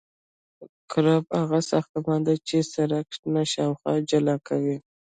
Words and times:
کرب 0.91 1.23
هغه 1.41 1.59
ساختمان 1.71 2.19
دی 2.27 2.35
چې 2.47 2.57
سرک 2.73 3.07
له 3.33 3.41
شانو 3.51 3.93
جلا 4.09 4.35
کوي 4.47 4.77